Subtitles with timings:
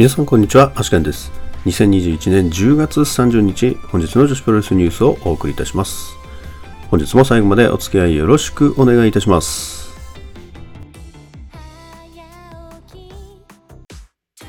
[0.00, 1.30] 皆さんこんにちは、アシケンです。
[1.66, 6.16] 2021年10月30日、本日の女子プロレスニュースをお送りいたします。
[6.90, 9.90] 本日も最後までお付き合いよろしくお願いいたします。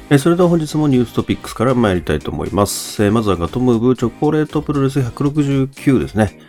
[0.10, 3.04] えそれでは本日もニューストピックスから参りたいと思います。
[3.04, 6.40] えまずはガトムーブチョコレートプロレス169ですね。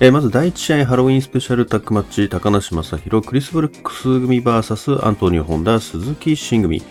[0.00, 6.82] えまず第1試合ハロウィンスペシャルタッグマッチ高梨正宏クリス・ブルックス組 VS アントニオ・ホンダ鈴木新組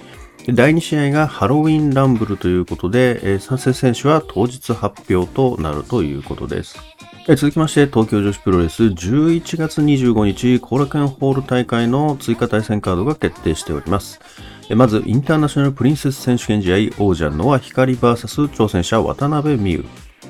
[0.48, 6.80] 第2試合がハロウィンランブルということで、えー参戦選手は当日発表となるということです。
[7.28, 14.20] え続きまして、東京女子プロレス11月25日、後楽園ホール大会の追加対戦カードが決定しております。
[14.70, 19.86] えまず、インターナショナルプリンセス選手権試合、王者ノア光 VS 挑戦者渡辺美優。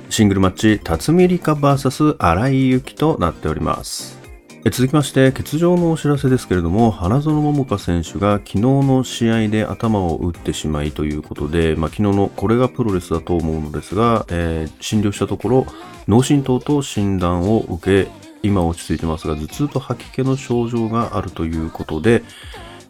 [0.09, 4.18] シングルマッチ、辰巳梨花 VS 荒井由紀となっております。
[4.65, 15.65] え続きまして、欠場のお知らせですけれども、花園桃香選手が昨日の試合で頭を打ってしまいということで、まあ、昨日のこれがプロレスだと思うのですが、えー診療したところ、
[16.09, 18.11] 脳震盪と診断を受け、
[18.43, 22.23] 今落ち着いてますが、頭痛と吐き気の症状があるということで、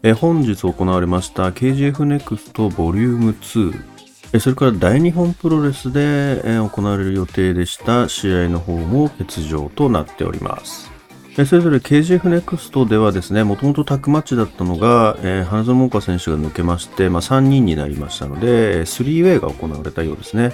[0.02, 10.99] え本日行われました KGF NEXT ボリューム2、それから大日本プロレスで行われる予定でした試合の方も欠場となっております。
[11.46, 20.52] それぞれ KGF ネクストではですね、もともとタッグマッチだったのが、えー花園桃花選手が抜けまして、まあ、3人になりましたので、3ウェイが行われたようですね。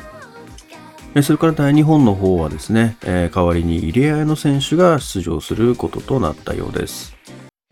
[1.14, 7.15] えそれから大日本の方はですね、えー代わりに入江彩乃選手が出場することとなったようです。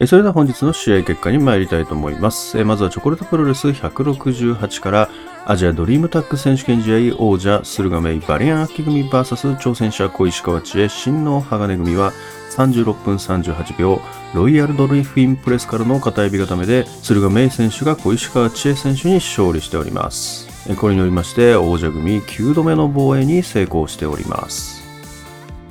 [0.07, 2.63] それでは本日の試合結果に参りたいと思います。
[2.65, 5.09] まずはチョコレートプロレス168から
[5.47, 12.13] アジアドリームタッグ選手権試合王者駿河メイバリアン秋組 VS 挑戦者小石川知恵新の鋼組は
[12.51, 14.01] 36分38秒
[14.35, 20.49] ロイヤルドルフィンプレスからの片指固めで駿河メイ選手が小石川知恵選手に勝利しております。
[20.77, 24.84] これによりまして王者組9度目の防衛に成功しております。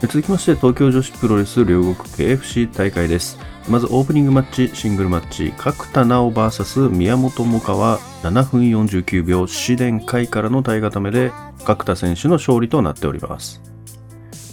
[0.07, 3.39] 続きまして東京女子プロレス両国 KFC 大会です。
[3.69, 11.31] まずオープニングマッチ、シングルマッチ、角田直 VS 宮本萌歌は7分49秒、紫電海からの体固めで
[11.63, 13.61] 角田選手の勝利となっております。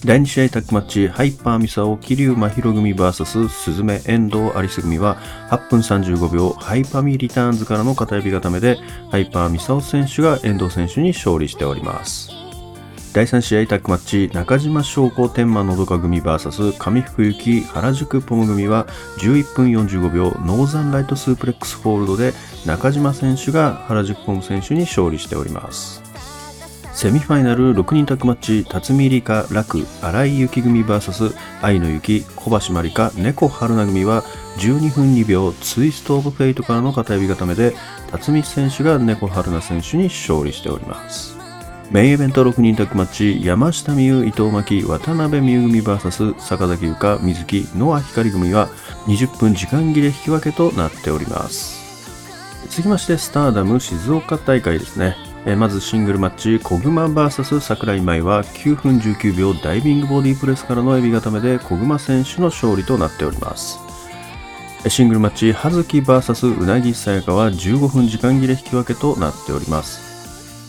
[0.04, 5.16] 第2試合タッグマッチ、ハイパーミサオ、桐生真宙組 VS 鈴芽遠藤アリス組は
[5.50, 8.76] 8分35秒、ハイパミリターンズからの片指固めで、
[9.10, 12.39] ハイパーミサオ選手が遠藤選手に勝利しております。
[13.12, 18.86] 第3試合タッグマッチ中島翔子天満のどか組 VS 上福行原宿ポム組は
[19.18, 22.32] 11分45秒ノーザンライトスープレックスホールドで
[22.66, 26.00] 中島選手が原宿ポム選手に勝利しております。
[26.92, 34.22] セミファイナル6人タッグマッチ辰巳リカらく荒井優希組 VS 愛野ユキ小橋マリカ猫はるな組は
[34.58, 37.74] 12分2秒ツイストオブフェイトからの片指固めで
[38.12, 41.39] 辰巳選手が猫はるな選手に勝利しております。
[41.90, 48.68] メインイベント6人タッグマッチ山下美優伊藤麻希渡辺未詩組 VS 坂崎ユカ瑞希乃蒼ヒカリ組は
[49.08, 51.80] 20分時間切れ引き分けとなっております。
[52.68, 55.16] 続きましてスターダム静岡大会ですね。
[55.46, 63.80] えまずシングルマッチ小熊 VS 桜井舞は9分19秒ダイビングボディープレスからのエビ固めでコグマ選手の勝利となっております。
[64.86, 70.09] シングルマッチ葉月 VS うなぎさやかは15分時間切れ引き分けとなっております。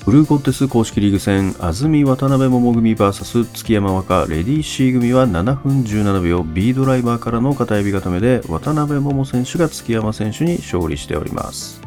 [0.04, 11.82] ブルーゴッテス公式リーグ戦、安住渡辺桃組 VS 月山若レディー C 組は7分17秒 B ドライバーからの片指固めで渡辺桃選手が月山選手に勝利しております。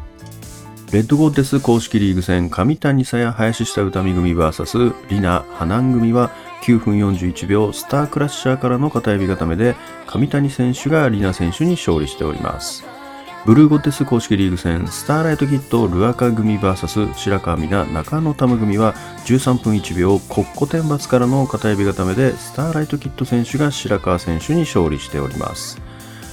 [0.93, 6.31] レッドゴーテス公式リーグ戦、上谷さや林下歌美組 VS リナ・ハナン組は
[6.63, 9.75] 9分41秒スタークラッシャーからの片指固めで
[10.07, 12.94] 上谷選手がリナ選手に勝利しております。
[13.45, 18.95] ブルーゴッテス公式リーグ戦スターライトキットルアカ組 VS 白川美奈中野タム組は
[19.27, 25.79] 13分1秒コッコ天罰からの片指固めでスターライトキット選手が白川選手に勝利しております。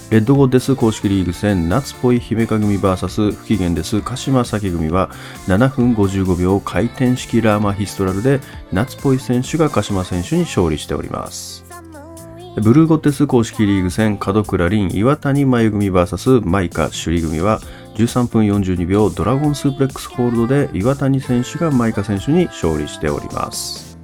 [0.08, 4.00] レッドゴッデス公式リーグ戦夏っぽい姫香組 VS 不機嫌です。
[4.00, 5.10] 鹿島咲組は
[5.48, 8.40] 7分55秒回転式ラーマヒストラルで
[8.72, 11.61] 夏っぽい選手が鹿島選手に勝利しております。
[12.60, 17.60] ブルーゴッテス公式リーグ戦門倉凛岩谷真由組 VS マイカ首里組は
[17.94, 23.98] 13分42秒ドラゴンスープレックスホールドで岩谷選手がマイカ選手に勝利しております。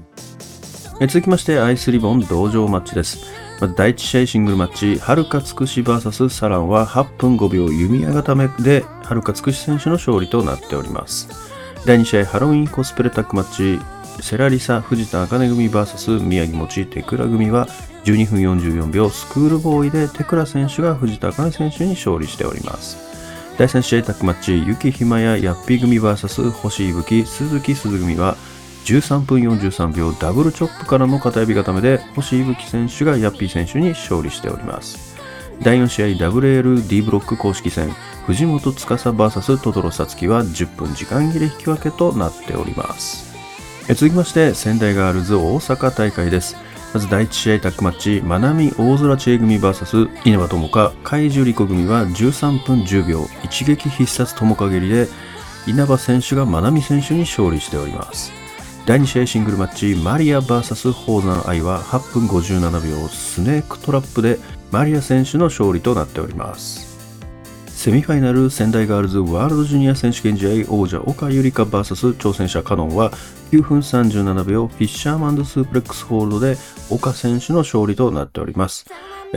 [0.99, 3.19] 続きましてアイスリボン同場マッチです。
[3.61, 11.29] ま第1試合シングルマッチはるかつくし VS サランは8分5秒弓矢固めではるかつくし選手の勝利となっております。
[11.85, 17.69] 第2試合ハロウィンコスプレタッグマッチセラリサ藤田茜組 VS 宮城持テクラ組は
[18.09, 22.97] 12分44秒スクールボーイでテクラ選手が藤田茜選手に勝利しております。
[23.59, 28.37] 第3試合タッグマッチ、雪ひまややっぴ組 VS 星いぶき、鈴木鈴組は、
[28.87, 35.15] 13分43秒ダブルチョップからの片指固めで星いぶき選手がヤッピ選手に勝利しております。
[35.61, 37.91] 第4試合 WLD ブロック公式戦
[38.27, 43.37] 藤本司 VS トトロサツキは10分時間切れ引き分けとなっております。
[43.89, 46.68] 続きまして仙台ガールズ大阪大会です。
[46.95, 55.07] まず第1試合タッグマッチ、まなみ大空知恵組 VS 稲葉友香海樹理子組は13分10秒一撃必殺友香蹴りで
[55.67, 58.33] 稲葉選手がまなみ選手に勝利しております。
[58.87, 64.39] 第2試合シングルマッチマリア VS 宝山愛は8分57秒スネークトラップで
[64.71, 66.89] マリア選手の勝利となっております。
[67.67, 73.13] セミファイナル仙台ガールズワールドジュニア選手権試合王者岡ゆりか VS 挑戦者カノンは
[73.51, 76.57] 9分37秒フィッシャーマンドスープレックスホールドで
[76.91, 78.87] 岡選手の勝利となっております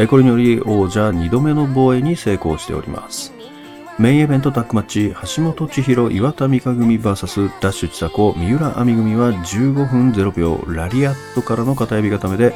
[0.09, 3.33] これにより王者2度目の防衛に成功しております
[3.99, 12.55] メインイベントタックマッチ、橋本千尋岩田美香組 VS ダッシュ千佐子三浦亜美組は15分0秒ラリアットからの片指固めで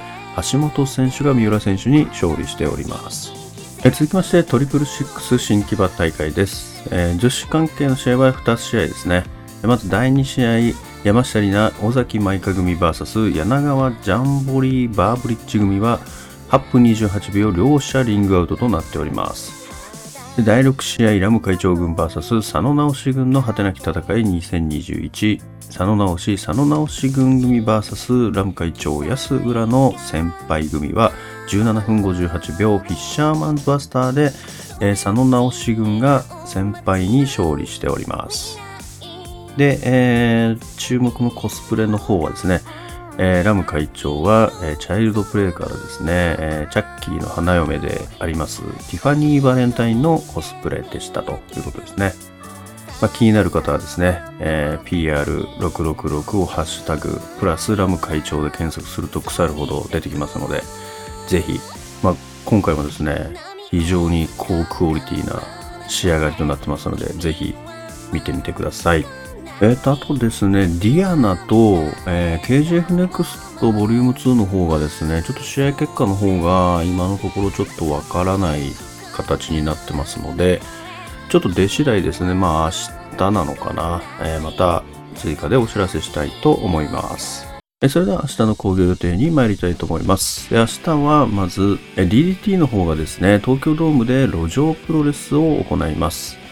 [0.51, 3.45] 橋本選手が三浦選手に勝利しております。
[3.91, 9.23] 続きましてトリプルシックス新木場大会です、えー、女子関係の試合は2試合ですね。
[9.61, 10.75] まず第2試合、
[11.05, 15.99] 山下里奈、尾崎舞香組 VS 柳川ジャンボリーバーブリッジ組は
[16.49, 19.53] 8分28秒両者リングアウトとなっております。
[20.43, 23.93] 第6試合ラム会長軍 VS 佐野直し軍の果てなき戦い
[24.23, 31.11] 2021佐野直し佐野直し軍組 VS ラム会長安浦の先輩組は
[31.49, 34.31] 17分58秒フィッシャーマンズバスターで、
[34.95, 38.64] 佐野直し軍が先輩に勝利しております
[39.57, 42.61] で、えー、注目のコスプレの方はですね
[43.17, 52.13] えー、ラム会長は、えー、チャイルドプレイからですね、えー、チャッキーの花嫁でありますティファニー・バレンタインのコスプレでしたということですね。
[53.01, 55.25] まあ、気になる方はですね、えー、
[55.59, 60.63] PR666 をハッシュタグプラスラム会長で検索すると腐るほど出てきますので、
[61.27, 61.59] ぜひ、
[62.01, 62.15] まあ、
[62.45, 63.35] 今回もですね、
[63.69, 65.41] 非常に高クオリティな
[65.89, 67.53] 仕上がりとなってますので、ぜひ
[68.13, 69.05] 見てみてください。
[69.61, 78.71] えー、とあとですね、ディアナと、えー、KGF NEXT ボリューム2の方がですね、ちょっと試合結果の方が今のところちょっとわからない
[79.13, 80.59] 形になってますので、
[81.29, 82.71] ちょっと出次第ですね、まあ
[83.11, 84.83] 明日なのかな、えー、また
[85.15, 87.47] 追加でお知らせしたいと思います。
[87.81, 90.53] えそれでは明日の工業予定に参りたいと思います。
[90.53, 91.61] 明日はまず
[91.95, 96.44] DDT の方がですね、東京ドームで路上プロレスを行います。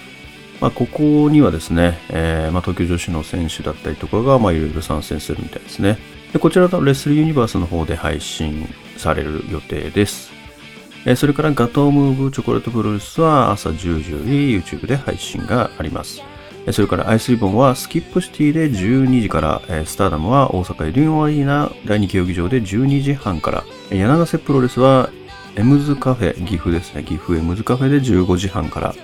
[0.63, 5.98] まあ、ここにはですね、えー、まあ、東京女子の選手だったりとかが、いろいろ参戦するみたいですね。
[6.31, 10.31] でこちらのレスルユニバースの方で配信される予定です。
[11.06, 16.21] えー、それからガトームーブチョコレートプロレスは朝10時より YouTube で配信があります。
[16.71, 25.10] それからアイスリボンはスキップシティで12時から、スターダムは大阪エディオンアリーナ第2競技場で12時半から、柳ヶ瀬プロレスは
[25.57, 28.95] エムズカフェ、岐阜ですね、岐阜エムズカフェで15時半から、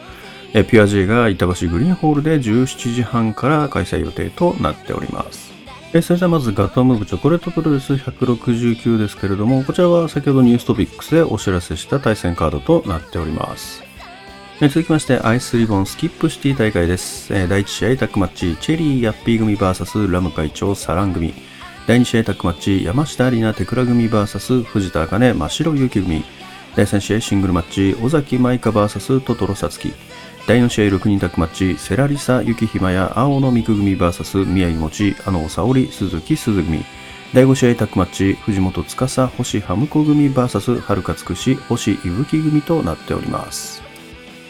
[0.53, 5.53] えピュア J が板橋グリーンホールで17時半から開催予定となっております。
[5.93, 13.83] えそれではまずガトムーブチョコレートプロレス169ですけれども、こちらは先ほどニューストピックスでお知らせした対戦カードとなっております。
[14.61, 17.33] え続きまして、アイスリボンスキップシティ大会です。
[17.33, 21.33] え第1試合タックマッチ、チェリーヤッピー組 VS ラム会長サラン組。
[21.87, 26.23] 第2試合タックマッチ、山下里奈テクラ組 VS 藤田茜真白勇気組。
[26.75, 29.93] 第3試合シングルマッチ、尾崎舞香 VS トトロサツキ。
[30.47, 36.83] 第4試合6人タッグマッチ、セラリサ、雪ひまや青野美久組 VS 宮城持あの沙織、鈴木鈴組。
[37.33, 43.83] 第5試合タッグマッチ、藤本司、星ハムコ組 VS 春勝つくし、星いぶき組となっております。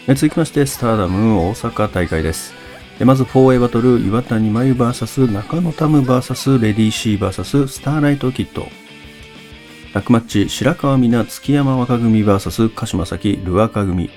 [0.07, 2.53] 続きまして、スターダム大阪大会です。
[3.01, 8.67] まず、4A バトル、岩谷真由 VS 中野タム VS レディーシー VS スターライトキット。
[9.93, 14.09] タッグマッチ、白川美奈月山若組 VS 鹿島崎ルアカ組。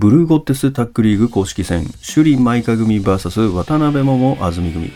[0.00, 4.90] ブルーゴッテスタックリーグ公式戦、首里舞香組 VS 渡辺桃安住組、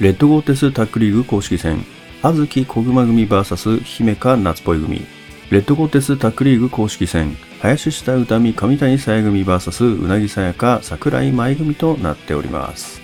[0.00, 1.86] レッドゴーテスタックリーグ公式戦、
[2.22, 5.06] あずき小熊組 VS 姫香夏ぽい組、
[5.50, 13.00] レッドゴーテスタックリーグ公式戦、林下歌美上谷さや組 VS うなぎさやか桜井舞組となっております。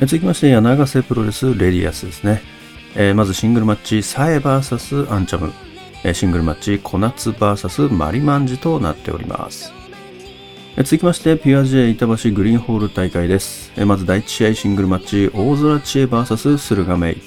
[0.00, 2.40] 続きまして、柳瀬プロレスレディアスですね。
[2.94, 5.52] えー、まずシングルマッチ、サエ VS アンチャム。
[6.14, 9.83] シングルマッチ、小夏 VS マリマンジとなっております。
[10.76, 13.70] 続きまして、ピュア J 板橋グリーンホール大会です。
[13.86, 17.22] まず第1試合シングルマッチ、大空知恵 VS 駿河メイ。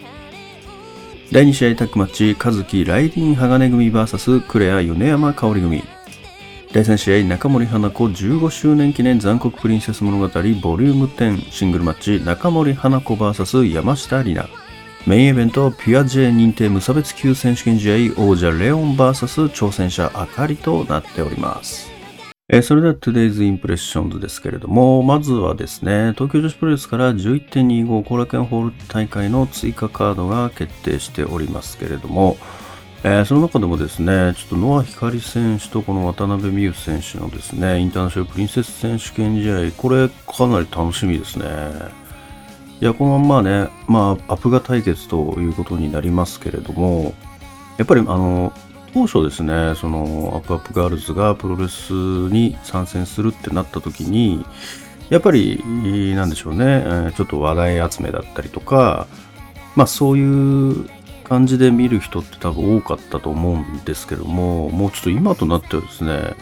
[1.32, 5.84] 第2試合タッグマッチ、和樹ライディン鋼組 VS クレア米山香織組。
[6.74, 14.54] 第3試合、中森花子15周年記念残酷プリンセス物語ボリューム10シングルマッチ、中森花子 VS 山下里奈。
[15.06, 21.97] メインイベント、ピュア J 認定無差別級選手権試合、王者レオン VS 挑戦者あかりとなっております。
[22.50, 32.38] えー、それでは Today's Impressions ですけれども、まずはですね、東京女子プロレスから11.25後楽園ホール大会の追加カードが決定しておりますけれども、
[33.04, 41.46] えー、その中でもですね、ちょっと乃蒼ヒカリ選手とこの渡辺未詩選手のですね、インターナショナルプリンセス選手権試合、これかなり楽しみですね。
[42.80, 47.14] いや、このまんまね、まあ、アップガ対決ということになりますけれども、
[47.78, 48.54] やっぱりあの、
[48.94, 54.44] 当初ですね、そのアップアップガールズがプロレスに参戦するってなった時に、
[55.10, 55.62] やっぱり、
[56.16, 59.08] なんでしょうね、ちょっと話題集めだったりとか、
[59.76, 60.90] まあそういう
[61.24, 66.36] 感じで見る人って多分多かったと思うんですけども、もうちょっと今となってはですね、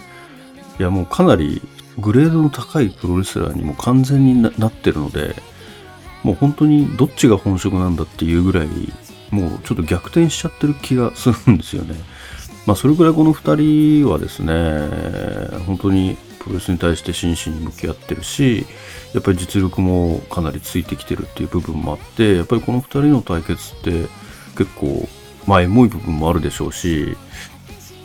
[0.80, 1.62] いやもうかなり
[1.98, 5.36] グレードの高いプロレスラーにも完全になってるので、
[6.24, 8.68] もう本当にどっちが本職なんだっていうぐらい、
[9.32, 11.96] もうちょっと逆転しちゃってる気がするんですよね。
[12.66, 14.54] まあ、それぐらいこの2人はですね、
[15.66, 18.66] 本当にプロレスに対して真摯に向き合ってるし、
[19.14, 24.08] やっぱり実力もかなりついてきてるっていう部分もあって、やっぱりこの2人の対決って
[24.58, 25.08] 結構、
[25.48, 27.16] まあ、エモい部分もあるでしょうし、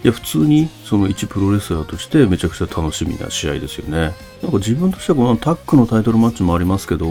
[0.02, 4.14] いや、普通にその一プロレスラーとしてめちゃくちゃ楽しみな試合ですよね。
[4.42, 7.08] なんか自分としてはこのタックのタイトルマッチもありますけど、ち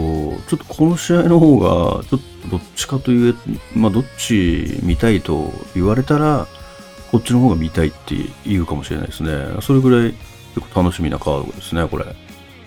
[0.54, 3.36] ょっとこの試合の方が、ちょっとどっちかという、
[3.76, 6.48] まあどっち見たいと言われたら、
[7.10, 8.14] こっちの方が見たいって
[8.46, 9.60] 言うかもしれないですね。
[9.62, 10.14] それぐらい
[10.54, 12.04] 結構楽しみなカードですね、これ。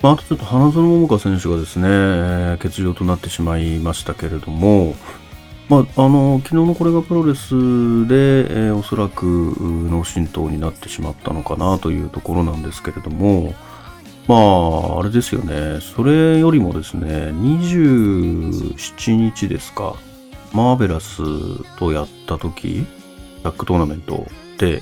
[0.01, 4.95] まあ、あとちょっと花園桃香選手がですね、欠場となってしまいましたけれども、
[5.69, 7.51] まあ、あの、昨日のこれがプロレス
[8.07, 13.55] で、えー、おそらく脳震盪になってしまったのかなというところなんですけれども、
[14.27, 19.95] まあ、あれですよね、それよりもですね、27日ですか、
[20.53, 21.23] マーベラス
[21.77, 22.85] とやった時、
[23.43, 24.25] タックトーナメント
[24.57, 24.81] で、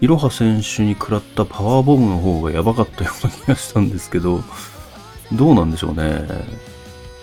[0.00, 4.42] いろは選手に食らったパワーボムの方がやばかったような気がしたんですけど、
[5.32, 6.26] どうなんでしょうね。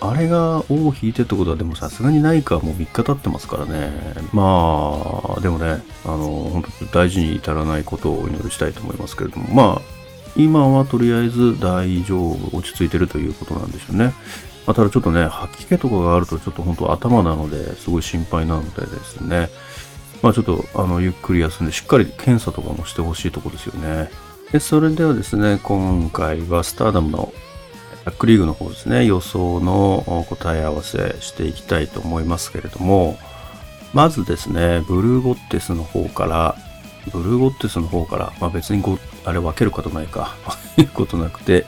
[0.00, 3.90] あれが尾を引いてってことはでもさすがにないかもう3日経ってますからね。
[4.32, 9.82] まあ、でもね、あの、本当に大事に至らないことをお祈りしたいと思いますけれども、まあ、
[10.36, 14.12] 今はとりあえず大丈夫、落ち着いてるということなんでしょうね。
[14.66, 19.48] まあ、ただちょっとね、吐き気とかがあるとちょっと本当頭なのですごい心配なのでですね。
[20.22, 24.10] まあちょっとあのゆっくり休んでしっかり検査とかもしてほしいところですよね。
[24.52, 27.32] で、それではですね、今回はスターダムの
[28.04, 33.18] タックリーグの方ですね、予想の答え合わせしていきたいと思いますけれども、
[33.92, 36.56] まずですね、ブルーゴッテスの方から、
[37.12, 41.66] ブルーゴッテスの方から、まあ別にごあれ分けることないか、分けることなくて、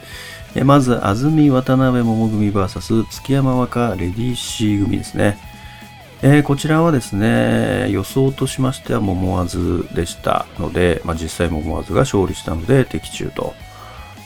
[0.65, 5.37] まず、安住渡辺桃組 VS 月山若レディーシー組ですね。
[6.23, 13.55] えー、こちらはですね、予想としましては桃わずでしたので、まあ、実際桃わずが勝利したので的中と。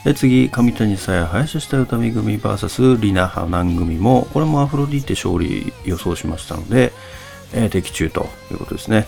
[0.04, 6.92] で次、上谷さや林下歌美組 VS リナ・ハナン組も、これもアフロディーテ勝利予想しましたので、
[7.54, 9.06] えー、的中ということですね。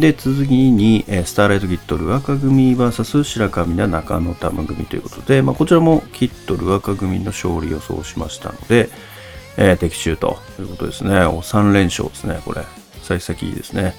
[0.00, 8.90] で、続きに、スターライトキットル赤組 VS 白神田中野玉組ということで、まあ、こちらもキットル赤組の勝利予想しましたので、
[9.56, 11.24] えー、的中ということですね。
[11.24, 12.62] お3連勝ですね、これ。
[13.02, 13.94] 幸先いいですね。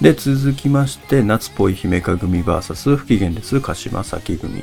[0.00, 4.62] で、続きまして、夏っぽい姫か組 VS 不機嫌です鹿島咲組。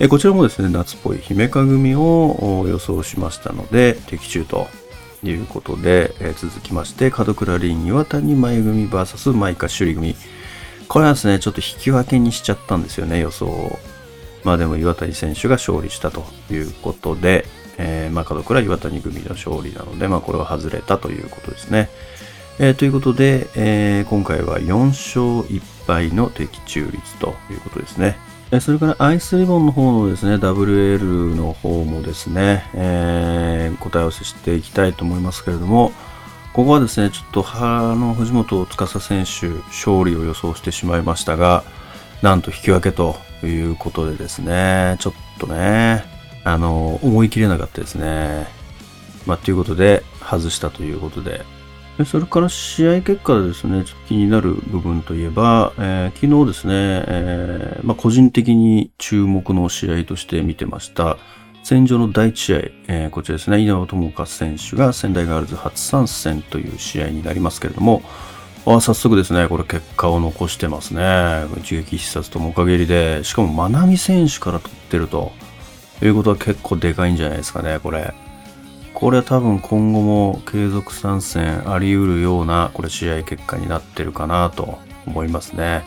[0.00, 4.66] えこちらもですね、夏っぽい姫か組を予想しましたので、的中と
[5.22, 10.16] いうことで、え続きまして、門倉凛岩谷前組 VS 舞香首里組。
[10.88, 13.78] これはですね、ちょっと引き分けにしちゃったんですよね、予想を。
[14.42, 17.46] まあでも岩谷選手が勝利したということで、
[17.78, 21.88] えー、まあ、門倉岩谷組の勝利なので、まあ、これは外れたということですね。
[22.58, 28.16] えー、ということで、えー、今回は4勝1敗の的中率ということですね。
[28.60, 35.92] それからアイスリボンの方のですね、WL の方もですね、えー、答え合わせしていきたいと思いますけれども、
[36.52, 41.64] ここはですね、ちょっとあの藤本司選手、勝利を予想してしまいましたが、
[42.22, 46.13] なんと引き分けということでですね、ちょっとね、
[46.44, 48.46] あの、思い切れなかったですね。
[49.26, 51.44] まあ、ということで、外したということで。
[51.98, 56.74] でそれから試合結果ですね、ちょっと気になる部分といえば、えー、昨日ですね、
[57.06, 61.18] えー、まあ、個人的に注目の試合として見てました、
[61.62, 62.58] 戦場の第1試合、
[62.88, 68.02] えー、こちらですね、稲葉友香選手が仙台ガールズ初参戦という試合になりますけれども、
[68.66, 71.44] あ早速ですね、これ結果を残してますね。
[71.58, 75.32] 一撃必殺ともかげりで、しかも、まなみ選手から取ってると
[76.00, 78.14] ということは結構でかいんじゃないですかね、これ。
[78.94, 85.84] これは多分今後も継続参戦あり得るような、これ試合結果になってるかなと思いますね。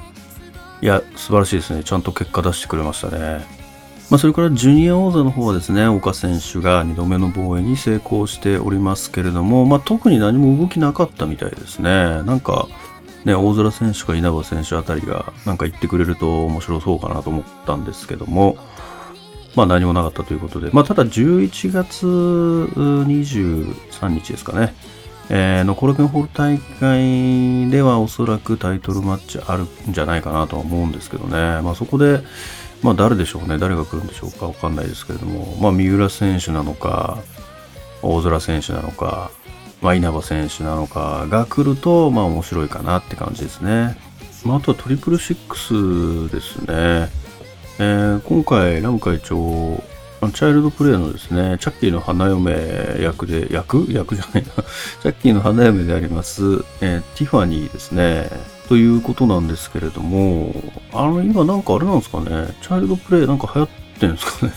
[0.81, 1.83] いや、素晴らしいですね。
[1.83, 3.45] ちゃんと結果出してくれましたね。
[4.09, 11.89] まあ、それからジュニア王座の方はですね、岡選手が2度目の防衛に成功しておりますけれども、まあ、特に何も動きなかったみたいですね。
[12.23, 12.67] なんか、
[13.25, 18.57] ね、大空選手か稲葉選手あたりがなんか言ってくれると面白そうかなと思ったんですけども、
[19.55, 24.75] まあ何もなかったということで、まあただ11月23日ですかね、
[25.29, 32.21] えー、のコロケンホール大会ではおそらくタイトルマッチあるんじゃないかなとは思うんですけどね、まあそこで、
[32.81, 34.47] まあ誰でしょうね、誰が来るんでしょうか。
[34.47, 37.17] わかんないですけれども、まあ三浦選手なのか、
[38.01, 39.31] 大空選手なのか、
[39.81, 43.97] まあ稲葉選手なのかが来ると、まあ面白いかなって感じですね。
[44.45, 47.09] まああとはトリプルシックスですね。
[47.79, 52.51] えー、今回、ラム会長、チャイルドプレイのですね、チャッキーの花嫁
[52.99, 54.49] 役で、役役じゃないな。
[55.03, 58.31] チャッキーの花嫁であります、えー、ティファニーですね。
[58.67, 60.55] ということなんですけれども、
[60.91, 63.69] あの、今なんかあれなんですかね、チャイルドプレイなんか流行っ
[63.99, 64.53] てんですかね。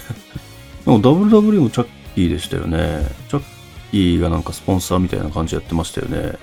[0.86, 3.06] なんか WW もチャッキーでしたよね。
[3.28, 3.42] チャッ
[3.90, 6.38] キーがなんかスポンサーみたいな感じやってましたよね。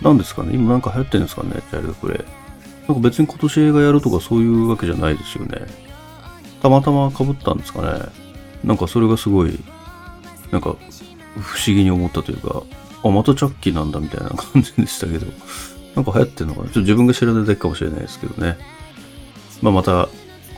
[0.00, 2.41] なんですかね今なんか流行ってんですかねチャイルドプレイ。
[2.88, 5.66] なんか別に今年映画やるとかそういうわけじゃないですよね。
[6.62, 8.04] たまたま被ったんですかね。
[8.64, 9.58] なんかそれがすごい、
[10.50, 10.76] なんか
[11.40, 12.62] 不思議に思ったというか、
[13.04, 15.26] あ、またチャッキーなんだみたいな感じでしたけど、
[15.96, 18.56] なんか流行ってんのかなちょっと自分が知らないだけかもしれないですけどね。
[19.60, 20.08] まあまた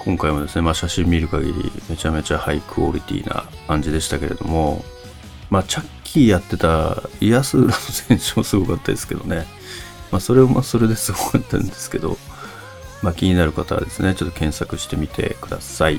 [0.04, 4.84] 今回もですね、まあ写真見る限りめちゃめちゃハイクオリティな感じでしたけれども、
[5.50, 9.46] まあチャッキーやってたイヤスーラの選手もすごかったですけどね。
[10.14, 12.18] まあ、それもそれですごかったんですけど、
[13.02, 15.98] まあ、気になる方はですね、ちょっと検索してみてください。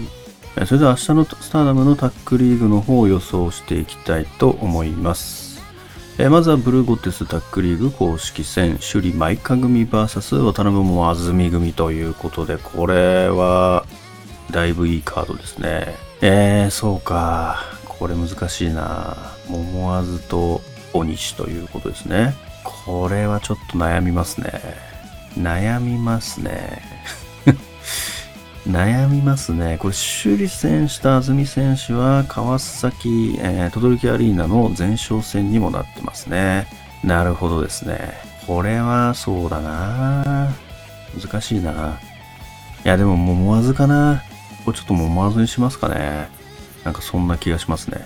[0.65, 5.61] それでは明日のスターダムのタックリーグの方を予想していきたいと思います。
[6.17, 13.85] えまずはブルーゴテスタックリーグ公式戦、首里舞香組 VS 渡辺桃安住組ということで、これは
[14.49, 15.93] だいぶいいカードですね。
[16.21, 17.65] えー、そうか。
[17.99, 19.17] これ難しいな。
[19.49, 20.61] 桃わずと
[20.93, 22.44] 大西ということですね。
[22.65, 24.51] これはちょっと悩みますね。
[25.37, 26.81] 悩みますね。
[28.67, 29.77] 悩みますね。
[29.79, 36.67] これ、首里選手と安住選手は川崎、えー、轟アリーナの前哨戦にもなってますね。
[37.03, 38.13] なるほどですね。
[38.47, 40.49] これはそうだな
[41.21, 41.99] 難しいな。
[42.83, 44.23] いや、でももう思わずかな。
[44.65, 46.27] これちょっともう思わずにしますかね。
[46.83, 48.05] なんかそんな気がしますね。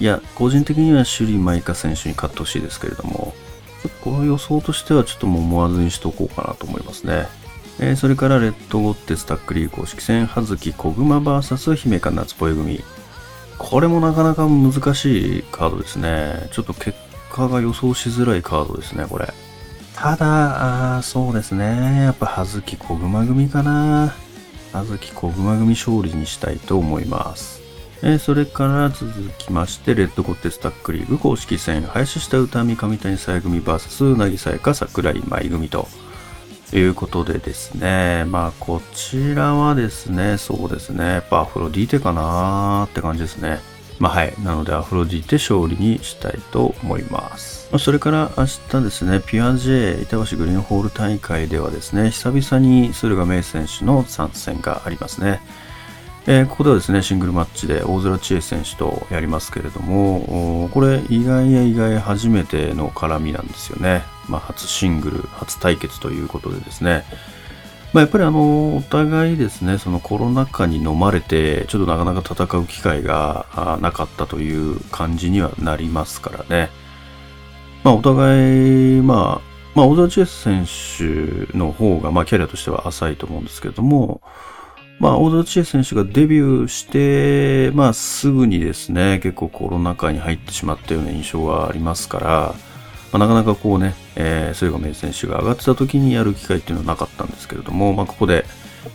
[0.00, 3.34] いや、個人的には首里舞香選手に勝ってほしいですけれども、
[3.88, 7.26] この予想としてはちょっとも思わずにしとこうかなと思いますね。
[7.80, 12.82] えー、それからレッドゴッテスタックリー公式戦、葉月小熊 VS 姫か夏ぽえ組。
[13.58, 16.48] これもなかなか難しいカードですね。
[16.52, 16.94] ちょっと結
[17.30, 19.32] 果が予想しづらいカードですね、これ。
[19.94, 22.02] ただ、あそうですね。
[22.02, 24.14] やっぱ葉月小熊組かな。
[24.72, 27.63] 葉月小熊組勝利にしたいと思います。
[28.06, 35.88] えー、それから続きまして、レッドゴッテスタックリーグ公式戦、林下歌三上谷さや組 VS 渚彩香桜井舞組と
[36.74, 43.60] いうことでですね、まあこちらはですね、そうですね、やっぱアフロディーテかなーって感じですね。
[43.98, 44.34] まあはい。
[44.42, 47.70] なのでアフロディーテ勝利にしたいと思います。
[47.78, 55.40] それから明日ですね、ピュア J 板橋グリーンホール大会ではですね、久々に駿河明選手の参戦がありますね。
[56.26, 64.02] えー、ここではですね、シングルマッチで大空知恵選手とやりますけれども、これ意外や意外初めての絡みなんですよね。
[64.28, 67.04] まあ、初シングル、初対決ということでですね。
[67.92, 76.70] まあ、やっぱりあの、お互いですね、そのコロナ禍に飲まれて、ちょっとなかなか戦う機会がなかったという感じにはなりますからね。
[77.84, 84.22] まあ、お互い、まあ、まあ、大空知恵選手の方が、まあ、キャリアとしては浅いと思うんですけれども、
[85.00, 92.54] まあ、大田知恵選手がデビューして、まあ、すぐにですね、結構コロナ禍に入ってしまったような印象がありますから、
[93.12, 98.44] まあ、なかなかこうね、えー、が名選手が上がってた時にやる機会っていうのはなかったんですけれども、まあ、ここで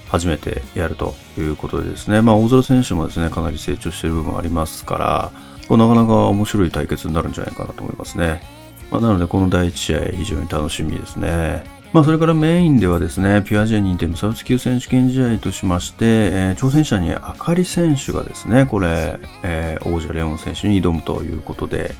[0.07, 5.31] 初めてやるということでですね、まあ、大空選手もですね、かなり成長している部分ありますから、
[5.67, 8.41] こなかなか面白い対決になるんじゃないかなと思いますね。
[8.89, 11.78] まあ、なので、この第1試合、非常に楽しみですね。
[11.91, 21.95] まあ、それからメインではですね、ピュアジア認定無差別級選手権試合としまして、えー、挑戦者にあかり選手がですね、これ、えー、王者レオン選手に挑むということで、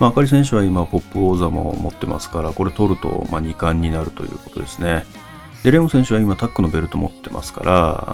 [0.00, 5.04] まあ、あかり選手は今、ポップ王座も持ってますから、これ取ると、まあ、2冠になるということですね。
[5.62, 8.04] で、レオン選手は今、タックのベルト持ってますから、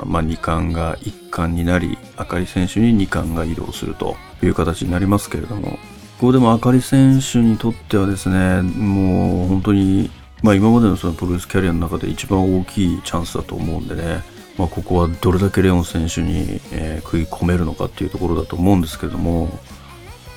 [0.00, 5.78] あまあ、2冠が1冠になり、あかり選手に2冠が移動するという形になりますけれども、
[6.18, 10.10] ここでもあかり選手にとってはですね、もう本当に、
[10.42, 14.22] まあ、今までのそのプロレスキャリアの中で一番大きいチャンスだと思うんでね、
[14.58, 19.48] まあ、ここはどれだけレオン選手に、え、食い込めるのかっていうところだと思うんですけども、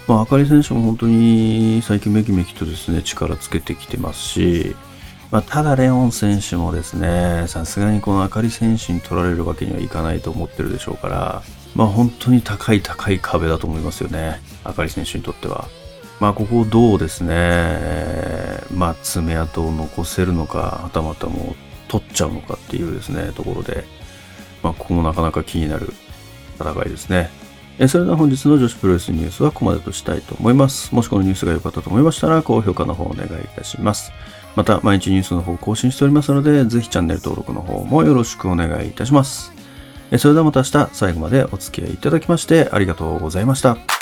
[0.07, 4.75] まあ、あかり選手も本当に最近めきめきとですね、力つけてきてますし、
[5.31, 14.39] まあ、ただレオン選手もですね、さすがにこのあかり選手に取られるわけにはいかないと思ってるでしょうから、まあ本当に高い高い壁だと思いますよね。
[14.63, 15.67] あかり選手にとっては。
[16.19, 17.33] まあここをどうですね、
[18.73, 21.55] まあ爪痕を残せるのか、はたまたもう
[21.87, 23.85] 取っちゃうのかっていうですね、ところで、
[24.63, 25.93] まあここもなかなか気になる
[26.59, 27.29] 戦いですね。
[27.77, 30.95] えそれでは本日の女子プロレスニュースはここまでとしたいと思います。
[30.95, 34.13] もしこのニュースが良かったと思いましたら、高評価の方お願いいたします。
[34.55, 39.55] また、毎日ニュースの方更新しておりますので、ぜひチャンネル登録の方もよろしくお願いいたします。
[40.11, 43.94] えそれではまた明日最後までお付き合いいただきましてありがとうございました。